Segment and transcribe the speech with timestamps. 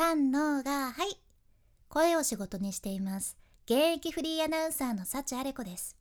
[0.00, 1.18] 三のがはい。
[1.88, 3.36] 声を仕事にしています。
[3.64, 5.96] 現役フリーアナウンサーの幸あれ子です。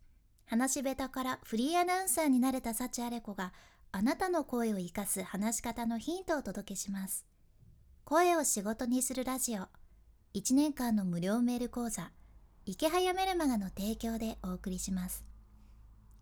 [0.45, 3.53] 話し下手からフリーアナウンサーになれた幸あれ子が
[3.91, 7.25] あなたの声を生かす話し方のヒントをお届けします。
[8.03, 9.63] 声を仕事にするラジオ。
[10.35, 12.11] 1年間の無料メール講座。
[12.67, 15.25] 池早メルマガの提供でお送りします。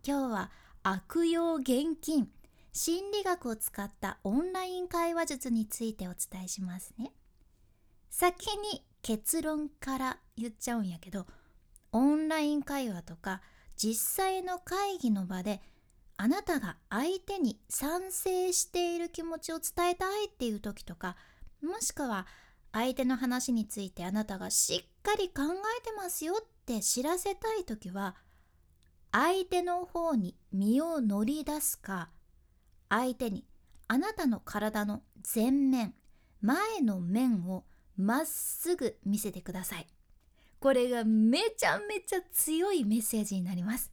[0.02, 0.50] 今日は
[0.82, 2.30] 悪用現金。
[2.72, 7.12] 心理学を使ったオンライン会話術についてお伝えしますね。
[8.10, 11.26] 先に結論から言っちゃうんやけど
[11.92, 13.40] オンライン会話とか
[13.76, 15.60] 実際の会議の場で
[16.16, 21.16] あなたが相手に賛成している気持ちを伝えたいっていう時とか
[21.62, 22.26] もしくは
[22.72, 25.42] 相手の話についてあなたがしっかり考
[25.78, 28.16] えてますよって知らせたい時は
[29.12, 32.10] 相手の方に身を乗り出すか
[32.88, 33.44] 相手に
[33.88, 35.02] あなたの体の
[35.34, 35.94] 前面
[36.40, 37.64] 前の面を
[37.96, 39.86] まっすぐ見せてください。
[40.58, 43.92] これがめちゃめちゃ強いメッセージになります。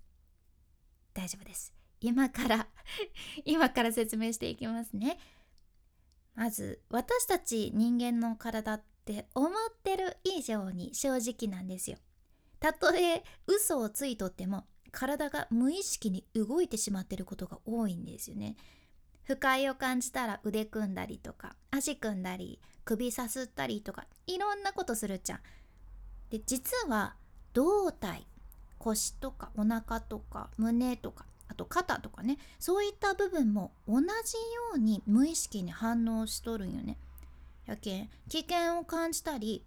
[1.14, 1.74] 大丈夫です。
[2.02, 2.68] 今から
[3.46, 5.20] 今から説明していきますね。
[6.36, 9.52] まず私たち人間の体って思っ
[9.84, 11.98] てる以上に正直なんですよ。
[12.60, 18.56] たとえ嘘をついとっても体が無意識に動いてしまってることが多いんですよね。
[19.24, 25.40] 不快を感じたら腕組んだりとか足組んだり首さすったりとかいろんなことするじゃん。
[26.30, 27.16] で実は
[27.54, 28.28] 胴体
[28.80, 34.10] 腰とかお腹とか胸とかあと肩とかねそういった部分も同じよ
[34.76, 36.98] うに無意識に反応しとるんよね。
[37.66, 39.64] やけん危険を感じたり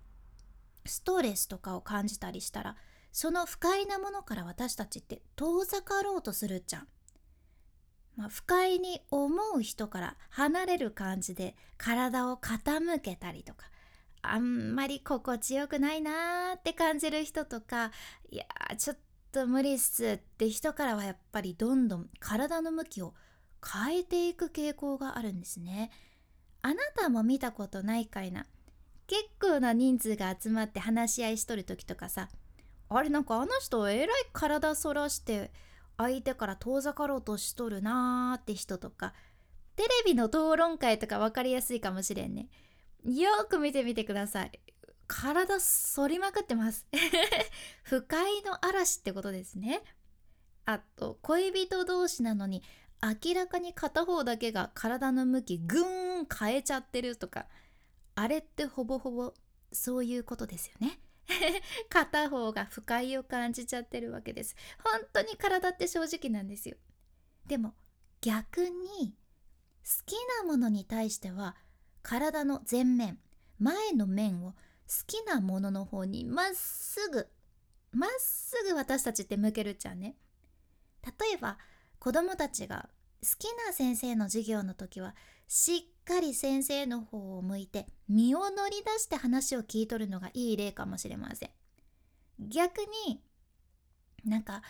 [0.85, 2.77] ストレスとかを感じたりしたら
[3.11, 6.89] その不快なものから私たちって遠ざかろうとするじゃん。
[8.17, 13.67] まあ、不快に思う人から離れる感じで体を傾けたりとか
[14.23, 17.93] あんまり心地よくないなーって感じる人とか
[18.31, 18.45] いや
[18.77, 18.97] ちょっ
[19.31, 23.15] と無理っすって人からはやっぱりどんどん体の向きを
[23.65, 25.91] 変えていく傾向があるんですね。
[26.63, 28.47] あなたも見たことないかいな
[29.07, 32.29] 結構な人数が集まって話し合いしとる時とかさ
[32.89, 35.53] あれなんかあの人えらい体反らして
[35.97, 39.15] 相手から遠ざかろうとしとるなーって人とか
[39.77, 42.49] テレビの討論会とか分かりやすいかもしれんね。
[43.05, 44.61] よく見てみてください。
[45.07, 45.59] 体
[45.95, 46.87] 反りまくってます。
[47.85, 49.83] 不快の嵐ってことですね。
[50.65, 52.63] あと恋人同士なのに
[53.25, 57.47] 明らかに片方だけが体の向きぐーん変えちゃってるとか
[58.17, 59.35] あれってほぼほぼ
[59.73, 60.99] そういうことですよね。
[61.89, 64.57] 片方が不快を感じちゃってるわけです。
[64.83, 66.77] 本当に体って正直なんですよ。
[67.47, 67.75] でも
[68.21, 69.17] 逆に
[69.85, 71.57] 好きなものに対しては
[72.03, 73.21] 体の前面
[73.59, 74.57] 前の面を好
[75.07, 77.29] きなものの方にまっすぐ
[77.93, 80.17] まっすぐ私たちって向けるじゃんね。
[81.05, 81.59] 例えば
[81.99, 82.91] 子供たちが
[83.23, 85.15] 好きな先生の授業の時は
[85.49, 91.51] しっかり先生の方を向いて身を乗り出して話を聞いとるのがいい例かもしれません。
[92.39, 93.21] 逆に
[94.25, 94.63] なんか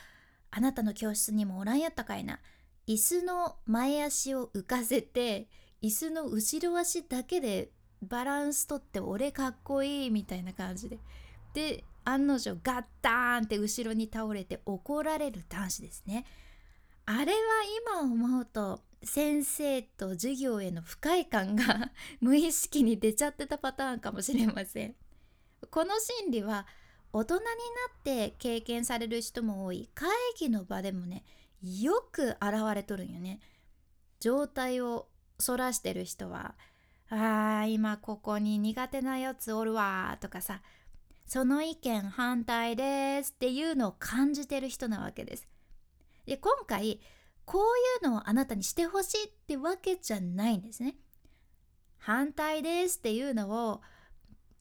[0.50, 2.40] あなたの教室にもおらんやったかいな。
[2.88, 5.48] 椅子の前足を浮かせて
[5.82, 7.70] 椅子の後ろ足だけで
[8.02, 10.98] バランスとって俺かっこいいみたいな感じで。
[11.52, 16.24] で案の定ガッターンって後ろに倒れて怒られる男子ですね。
[17.04, 17.38] あれは
[17.92, 24.96] 今思うと先生と授業への不快感が 無意識に出ちゃってたパターンかもしれません。
[25.70, 26.66] この心理は
[27.12, 27.46] 大人にな
[27.98, 29.90] って経験される人も多い。
[29.94, 31.24] 会議の場でもね
[31.62, 33.40] よく現れとるんよね。
[34.20, 35.08] 状態を
[35.38, 36.56] そらしてる人は
[37.08, 40.62] 「あー今ここに苦手なやつおるわ」とかさ
[41.26, 45.46] 「その意見反対です」っていうのを感じてる人なわけです。
[46.24, 47.00] で今回
[47.46, 47.62] こう
[48.04, 50.96] いうのをあなたにしてほしいってわけじゃないんですね。
[51.98, 53.80] 反対ですっていうのを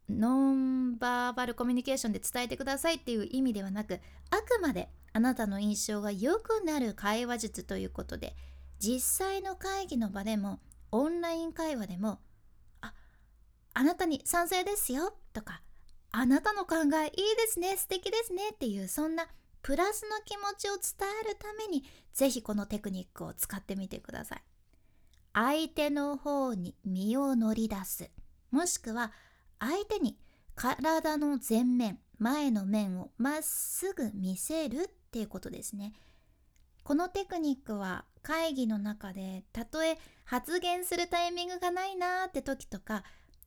[0.07, 3.99] ノンバーバルコミュニケーションで伝えてくださいっていう意味ではなく
[4.29, 8.35] あくまであなたの印象が良くなる会話術ということで
[8.79, 10.59] 実際の会議の場でも
[10.91, 12.19] オンライン会話でも
[12.81, 12.93] あ
[13.73, 15.61] あなたに賛成ですよとか
[16.11, 19.27] あなたの考えいいですね素敵ですねっていうそんな
[19.65, 21.83] プラスの気持ちを伝えるために
[22.13, 24.43] 是非このテクニックを使ってみてください。
[25.33, 28.11] 相手の方に身を乗り出す
[28.51, 29.11] もしくは
[29.59, 30.19] 相手に
[30.53, 35.93] 体の前面前の面をまっすぐ見せるっていうことですね。
[36.83, 43.03] このテクニックは会議の中でたとえ発言するタイミングがないなーって時とか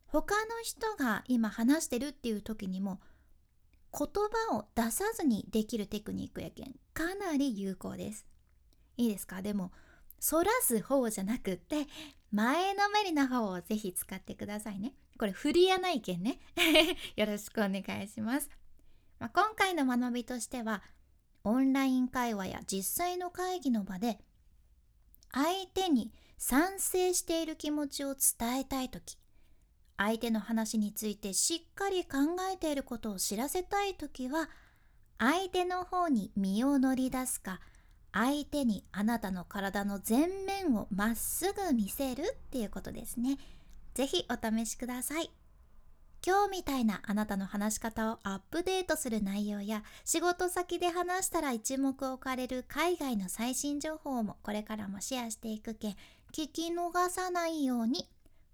[0.06, 2.98] 他の人が今話してるっていう時にも
[3.96, 4.08] 言
[4.50, 8.26] 葉を出さずにできるテクニックやけんかなり有効です。
[8.96, 9.42] いいですか？
[9.42, 9.72] でも
[10.20, 11.86] 反らす方じゃなくって
[12.30, 14.94] 前のめりな方をぜひ使ってくださいね。
[15.18, 16.38] これ振りやないけんね。
[17.16, 18.48] よろしくお願いします、
[19.18, 20.82] まあ、今回の学びとしては
[21.44, 24.20] オンライン会話や実際の会議の場で
[25.32, 29.18] 相手に賛成している気持ちを伝えたい時
[29.98, 32.18] 相手の話についてしっかり考
[32.50, 34.48] えていることを知らせたい時は
[35.18, 37.60] 相手の方に身を乗り出すか
[38.12, 43.36] 相手にあなたの体の前面をまっすぐ見せるっていうことですね。
[43.94, 45.30] ぜひお試しください。
[46.26, 55.96] 今日みたいなあなたの話し方をアップデートする内容や仕事先で話したら一目置かれる海外の最新情報もこれからもシェアしていくけ
[56.32, 58.08] 聞き逃さないように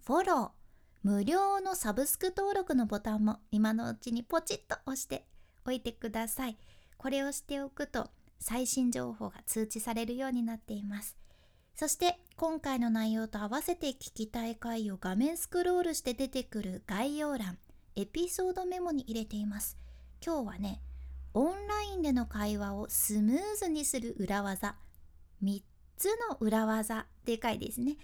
[0.05, 0.64] フォロー
[1.05, 5.27] 無料のサブスク登録のボタンも今のうちにポチッと押して
[5.67, 6.57] おいてください。
[6.97, 8.09] これをしておくと
[8.39, 11.19] 最新情報が通知されるようになっています。
[11.75, 17.59] そして今回の内容と合わせて聞きたい回を画面スクロールして出てくる概要欄
[17.97, 19.77] エピソードメモに入れています。
[20.25, 20.81] 今日はね
[21.35, 24.77] オンラインでの会話をスムーズにする裏技
[25.43, 25.63] 3
[25.99, 27.99] つの裏技でかいですね。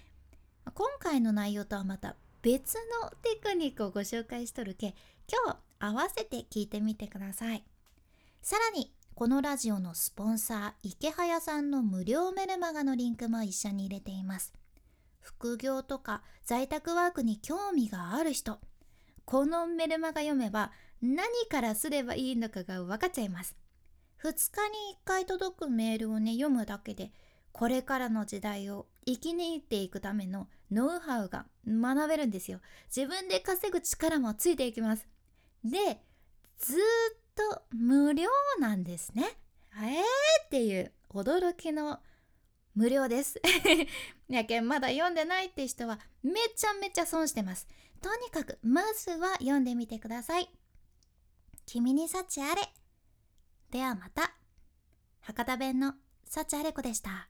[0.74, 4.94] 今回の内容とはまた別のテクニックをご紹介しとるけ
[5.30, 7.64] 今日合わせて聞いてみてください。
[8.42, 14.54] さらにこのラジオのスポンサー池早さんの無料メルマガのリンクも一緒に入れています。
[15.20, 18.58] 副業とか在宅ワークに興味がある人
[19.26, 20.72] このメルマガ読めば
[21.02, 23.54] 何からすればいいのかが分かっちゃいます。
[24.22, 27.12] 2日に1回届くメールをね読むだけで
[27.52, 32.60] これからの時代を生き抜いていくためのノウハウが学べるんですよ
[32.94, 35.06] 自分で稼ぐ力もついていきます
[35.64, 36.00] で
[36.60, 36.78] ずっ
[37.34, 38.28] と無料
[38.60, 39.24] なんですね。
[39.74, 40.02] えー
[40.44, 42.00] っていう驚きの
[42.74, 43.40] 無料です。
[44.28, 47.66] やけんまだ読んでないって人はめちゃめちゃ損してます。
[48.02, 50.50] とにかくまずは読んでみてください。
[51.64, 52.62] 君に幸あれ。
[53.70, 54.34] ではまた。
[55.20, 55.94] 博多弁の
[56.26, 57.29] 幸あれ子でした。